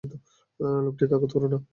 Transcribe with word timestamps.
লোকটিকে 0.85 1.13
আঘাত 1.15 1.31
করো 1.33 1.47
না! 1.47 1.57